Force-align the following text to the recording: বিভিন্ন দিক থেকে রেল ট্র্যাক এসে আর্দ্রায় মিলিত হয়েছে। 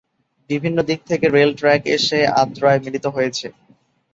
বিভিন্ন 0.49 0.77
দিক 0.89 0.99
থেকে 1.09 1.25
রেল 1.29 1.51
ট্র্যাক 1.59 1.81
এসে 1.95 2.19
আর্দ্রায় 2.41 2.81
মিলিত 2.83 3.05
হয়েছে। 3.15 3.47